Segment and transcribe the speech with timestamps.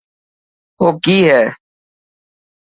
[0.79, 1.43] او ڪي هي.